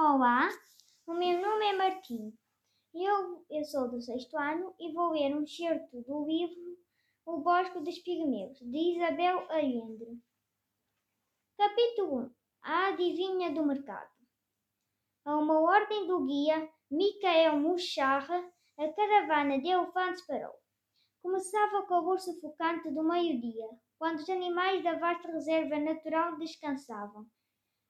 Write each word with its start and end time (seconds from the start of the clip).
Olá, 0.00 0.48
o 1.08 1.12
meu 1.12 1.42
nome 1.42 1.64
é 1.66 1.72
Martim. 1.72 2.32
Eu, 2.94 3.44
eu 3.50 3.64
sou 3.64 3.90
do 3.90 4.00
sexto 4.00 4.38
ano 4.38 4.72
e 4.78 4.92
vou 4.92 5.10
ler 5.10 5.34
um 5.34 5.42
excerto 5.42 6.00
do 6.02 6.24
livro 6.24 6.78
O 7.26 7.38
Bosque 7.38 7.80
dos 7.80 7.98
Pigmeus, 7.98 8.60
de 8.60 8.94
Isabel 8.94 9.44
Allende. 9.50 10.22
Capítulo 11.56 12.26
1 12.26 12.30
A 12.62 12.86
Adivinha 12.90 13.52
do 13.52 13.66
Mercado 13.66 14.12
A 15.24 15.36
uma 15.36 15.58
ordem 15.62 16.06
do 16.06 16.24
guia 16.24 16.70
Micael 16.88 17.58
Mucharra, 17.58 18.38
a 18.78 18.92
caravana 18.92 19.60
de 19.60 19.66
elefantes 19.66 20.24
parou. 20.28 20.54
Começava 21.20 21.78
o 21.78 21.88
calor 21.88 22.20
sufocante 22.20 22.88
do 22.88 23.02
meio-dia, 23.02 23.66
quando 23.98 24.20
os 24.20 24.30
animais 24.30 24.80
da 24.84 24.96
vasta 24.96 25.26
reserva 25.26 25.76
natural 25.76 26.38
descansavam. 26.38 27.26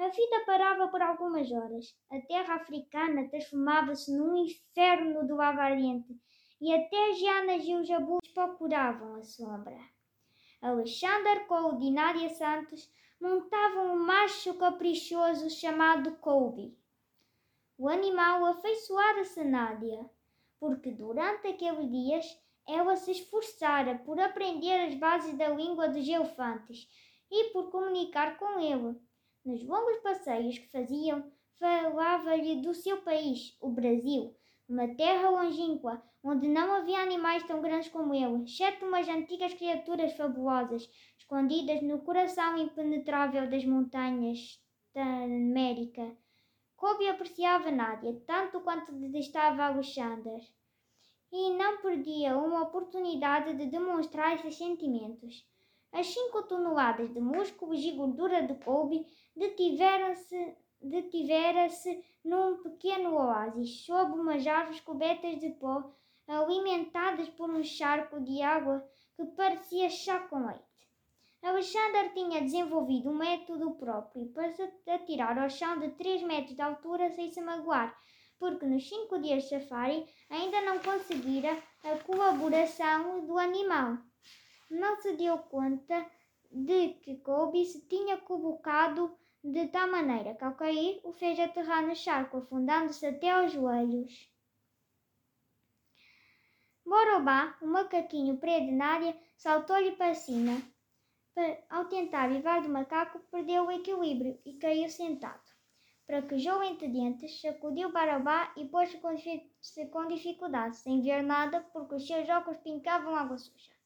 A 0.00 0.08
vida 0.08 0.42
parava 0.46 0.88
por 0.88 1.02
algumas 1.02 1.52
horas. 1.52 1.94
A 2.10 2.18
terra 2.22 2.54
africana 2.54 3.28
transformava-se 3.28 4.10
num 4.16 4.34
inferno 4.34 5.26
do 5.26 5.38
avarente 5.42 6.18
e 6.58 6.74
até 6.74 7.10
as 7.10 7.18
hianas 7.18 7.62
e 7.66 7.74
os 7.74 7.86
jabus 7.86 8.26
procuravam 8.32 9.16
a 9.16 9.22
sombra. 9.22 9.78
Alexander 10.62 11.46
Coudinária 11.46 12.30
Santos 12.30 12.90
montava 13.20 13.82
um 13.82 13.98
macho 13.98 14.54
caprichoso 14.54 15.50
chamado 15.50 16.16
Colby. 16.16 16.74
O 17.76 17.86
animal 17.86 18.46
afeiçoara-se 18.46 19.40
a 19.40 19.44
Nádia, 19.44 20.10
porque 20.58 20.90
durante 20.90 21.46
aqueles 21.46 21.90
dias 21.90 22.42
ela 22.66 22.96
se 22.96 23.10
esforçara 23.10 23.98
por 23.98 24.18
aprender 24.18 24.86
as 24.86 24.94
bases 24.94 25.36
da 25.36 25.50
língua 25.50 25.90
dos 25.90 26.08
elefantes 26.08 26.88
e 27.30 27.50
por 27.52 27.70
comunicar 27.70 28.38
com 28.38 28.58
ele 28.58 28.98
nos 29.50 29.64
longos 29.64 29.98
passeios 29.98 30.58
que 30.58 30.70
faziam, 30.70 31.24
falava-lhe 31.58 32.62
do 32.62 32.72
seu 32.72 33.02
país, 33.02 33.56
o 33.60 33.68
Brasil, 33.68 34.32
uma 34.68 34.86
terra 34.94 35.28
longínqua, 35.28 36.00
onde 36.22 36.46
não 36.46 36.72
havia 36.72 37.00
animais 37.00 37.42
tão 37.42 37.60
grandes 37.60 37.88
como 37.88 38.14
ele, 38.14 38.44
exceto 38.44 38.86
umas 38.86 39.08
antigas 39.08 39.52
criaturas 39.54 40.12
fabulosas, 40.12 40.88
escondidas 41.18 41.82
no 41.82 41.98
coração 41.98 42.56
impenetrável 42.56 43.50
das 43.50 43.64
montanhas 43.64 44.62
da 44.94 45.24
América. 45.24 46.16
Kobe 46.76 47.08
apreciava 47.08 47.72
Nádia 47.72 48.22
tanto 48.26 48.60
quanto 48.60 48.92
detestava 48.92 49.64
Alexander 49.64 50.40
e 51.32 51.50
não 51.50 51.78
perdia 51.78 52.36
uma 52.38 52.62
oportunidade 52.62 53.54
de 53.54 53.66
demonstrar 53.66 54.36
esses 54.36 54.56
sentimentos. 54.56 55.44
As 55.92 56.06
cinco 56.06 56.42
toneladas 56.44 57.12
de 57.12 57.20
músculos 57.20 57.80
e 57.80 57.90
gordura 57.92 58.42
de 58.42 58.54
Colby 58.64 59.06
detiveram-se 59.34 60.56
detivera-se 60.80 62.02
num 62.24 62.62
pequeno 62.62 63.14
oásis, 63.14 63.84
sob 63.84 64.12
umas 64.18 64.46
árvores 64.46 64.80
cobertas 64.80 65.38
de 65.38 65.50
pó, 65.50 65.92
alimentadas 66.26 67.28
por 67.28 67.50
um 67.50 67.62
charco 67.62 68.20
de 68.20 68.40
água 68.40 68.86
que 69.14 69.24
parecia 69.26 69.90
chá 69.90 70.20
com 70.20 70.46
leite. 70.46 70.62
Alexander 71.42 72.12
tinha 72.12 72.40
desenvolvido 72.40 73.10
um 73.10 73.16
método 73.16 73.72
próprio 73.72 74.26
para 74.28 74.52
se 74.52 74.62
atirar 74.86 75.38
ao 75.38 75.50
chão 75.50 75.78
de 75.78 75.88
três 75.90 76.22
metros 76.22 76.54
de 76.54 76.62
altura 76.62 77.10
sem 77.10 77.30
se 77.30 77.40
magoar, 77.40 77.94
porque 78.38 78.64
nos 78.64 78.88
cinco 78.88 79.18
dias 79.18 79.44
de 79.44 79.48
safari 79.50 80.06
ainda 80.28 80.60
não 80.62 80.78
conseguira 80.78 81.56
a 81.82 81.96
colaboração 82.04 83.26
do 83.26 83.36
animal 83.38 83.98
não 84.70 84.96
se 85.00 85.12
deu 85.14 85.36
conta 85.38 86.06
de 86.50 86.94
que 87.02 87.16
Colby 87.16 87.64
se 87.66 87.80
tinha 87.88 88.16
colocado 88.18 89.16
de 89.42 89.68
tal 89.68 89.90
maneira 89.90 90.34
que 90.34 90.44
ao 90.44 90.54
cair 90.54 91.00
o 91.02 91.12
fez 91.12 91.38
aterrar 91.38 91.86
no 91.86 91.94
charco, 91.94 92.38
afundando-se 92.38 93.06
até 93.06 93.30
aos 93.30 93.52
joelhos. 93.52 94.30
Borobá, 96.84 97.56
o 97.62 97.66
macaquinho 97.66 98.36
preto 98.38 98.66
de 98.66 98.72
Nádia, 98.72 99.16
saltou-lhe 99.36 99.92
para 99.92 100.14
cima. 100.14 100.60
Ao 101.68 101.86
tentar 101.86 102.28
vivar 102.28 102.60
do 102.62 102.68
macaco, 102.68 103.20
perdeu 103.30 103.64
o 103.66 103.70
equilíbrio 103.70 104.38
e 104.44 104.54
caiu 104.54 104.88
sentado. 104.88 105.48
Praquejou 106.06 106.62
entre 106.62 106.88
dentes, 106.88 107.40
sacudiu 107.40 107.92
Barabá 107.92 108.52
e 108.56 108.64
pôs-se 108.66 108.98
com 108.98 110.08
dificuldade, 110.08 110.76
sem 110.76 111.00
ver 111.00 111.22
nada, 111.22 111.60
porque 111.72 111.94
os 111.94 112.06
seus 112.06 112.28
óculos 112.28 112.58
pincavam 112.58 113.14
água 113.14 113.38
suja. 113.38 113.79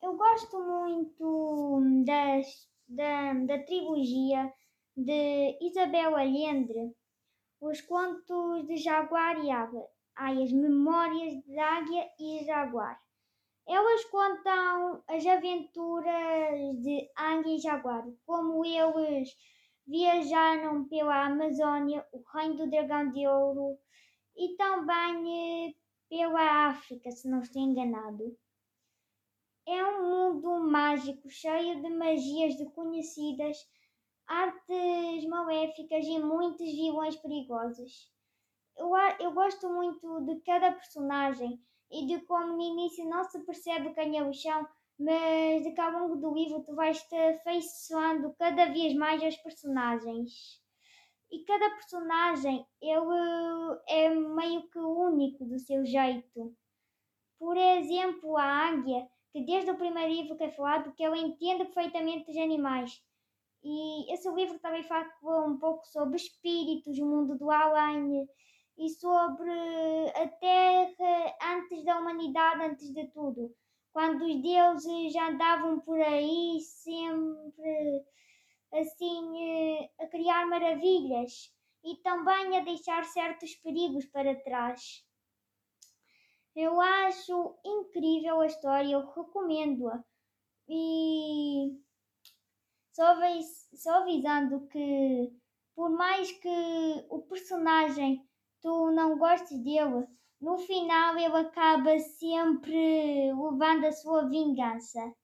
Eu 0.00 0.16
gosto 0.16 0.60
muito 0.60 1.80
das, 2.04 2.68
da, 2.86 3.32
da 3.32 3.58
trilogia 3.64 4.52
de 4.96 5.58
Isabel 5.60 6.14
Allende, 6.14 6.94
Os 7.60 7.80
Contos 7.80 8.64
de 8.68 8.76
Jaguar 8.76 9.44
e 9.44 9.50
Águia, 9.50 9.84
ai, 10.14 10.40
as 10.44 10.52
Memórias 10.52 11.42
de 11.42 11.58
Águia 11.58 12.08
e 12.20 12.44
Jaguar. 12.44 12.96
Elas 13.66 14.04
contam 14.04 15.02
as 15.08 15.26
aventuras 15.26 16.80
de 16.80 17.10
Águia 17.16 17.56
e 17.56 17.58
Jaguar, 17.58 18.04
como 18.24 18.64
eles 18.64 19.36
viajaram 19.84 20.88
pela 20.88 21.26
Amazônia, 21.26 22.06
o 22.12 22.22
Reino 22.32 22.54
do 22.54 22.70
Dragão 22.70 23.10
de 23.10 23.26
Ouro 23.26 23.76
e 24.36 24.54
também 24.56 25.70
eh, 25.70 25.74
pela 26.08 26.68
África, 26.68 27.10
se 27.10 27.28
não 27.28 27.40
estou 27.40 27.60
enganado. 27.60 28.38
É 29.70 29.84
um 29.84 30.02
mundo 30.08 30.60
mágico, 30.66 31.28
cheio 31.28 31.82
de 31.82 31.90
magias 31.90 32.56
desconhecidas, 32.56 33.58
artes 34.26 35.26
maléficas 35.26 36.06
e 36.06 36.18
muitos 36.18 36.72
vilões 36.72 37.16
perigosos. 37.16 38.10
Eu, 38.74 38.96
eu 39.20 39.30
gosto 39.32 39.68
muito 39.68 40.22
de 40.22 40.40
cada 40.40 40.72
personagem 40.72 41.60
e 41.90 42.06
de 42.06 42.18
como 42.22 42.56
no 42.56 42.62
início 42.62 43.04
não 43.10 43.22
se 43.24 43.40
percebe 43.40 43.92
quem 43.92 44.16
é 44.16 44.22
o 44.22 44.32
chão, 44.32 44.66
mas 44.98 45.62
de 45.62 45.72
que 45.72 45.80
ao 45.82 45.92
longo 45.92 46.16
do 46.16 46.32
livro 46.32 46.64
tu 46.64 46.74
vais 46.74 47.02
te 47.02 47.14
afeiçoando 47.14 48.34
cada 48.38 48.72
vez 48.72 48.94
mais 48.94 49.22
aos 49.22 49.36
personagens. 49.36 50.62
E 51.30 51.44
cada 51.44 51.68
personagem 51.72 52.66
ele 52.80 53.78
é 53.86 54.08
meio 54.08 54.66
que 54.70 54.78
único 54.78 55.44
do 55.44 55.58
seu 55.58 55.84
jeito. 55.84 56.56
Por 57.38 57.54
exemplo, 57.54 58.34
a 58.38 58.44
águia 58.44 59.06
que 59.32 59.40
desde 59.44 59.70
o 59.70 59.76
primeiro 59.76 60.12
livro 60.12 60.36
que 60.36 60.44
é 60.44 60.50
falado, 60.50 60.92
que 60.94 61.02
ele 61.02 61.20
entende 61.20 61.64
perfeitamente 61.66 62.30
os 62.30 62.36
animais. 62.36 63.02
E 63.62 64.12
esse 64.12 64.30
livro 64.30 64.58
também 64.60 64.82
fala 64.84 65.06
um 65.46 65.58
pouco 65.58 65.86
sobre 65.86 66.16
espíritos, 66.16 66.98
o 66.98 67.06
mundo 67.06 67.36
do 67.36 67.50
além 67.50 68.28
e 68.78 68.88
sobre 68.90 69.50
a 70.14 70.28
Terra 70.28 71.36
antes 71.42 71.84
da 71.84 71.98
humanidade, 71.98 72.62
antes 72.62 72.92
de 72.92 73.06
tudo. 73.08 73.54
Quando 73.92 74.24
os 74.24 74.42
deuses 74.42 75.12
já 75.12 75.28
andavam 75.28 75.80
por 75.80 76.00
aí 76.00 76.60
sempre 76.60 78.04
assim 78.72 79.88
a 79.98 80.06
criar 80.06 80.46
maravilhas 80.46 81.52
e 81.82 81.96
também 81.96 82.56
a 82.56 82.60
deixar 82.60 83.04
certos 83.04 83.54
perigos 83.56 84.06
para 84.06 84.40
trás. 84.42 85.04
Eu 86.60 86.80
acho 86.80 87.56
incrível 87.64 88.40
a 88.40 88.46
história, 88.46 88.92
eu 88.92 89.06
recomendo-a. 89.12 90.02
E 90.68 91.70
só, 92.92 93.14
só 93.74 94.02
avisando 94.02 94.66
que, 94.66 95.32
por 95.76 95.88
mais 95.88 96.32
que 96.32 97.06
o 97.10 97.22
personagem 97.22 98.28
tu 98.60 98.90
não 98.90 99.16
gostes 99.16 99.56
dele, 99.62 100.04
no 100.40 100.58
final 100.58 101.16
ele 101.16 101.36
acaba 101.36 101.96
sempre 102.00 103.32
levando 103.32 103.84
a 103.84 103.92
sua 103.92 104.28
vingança. 104.28 105.14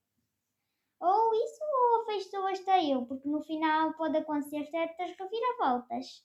Ou 1.01 1.35
isso 1.35 1.65
ou 1.65 2.03
afeiçoas-te 2.03 2.71
a 2.71 3.07
porque 3.07 3.29
no 3.29 3.43
final 3.43 3.93
pode 3.95 4.19
acontecer 4.19 4.67
certas 4.67 5.11
reviravoltas. 5.19 6.25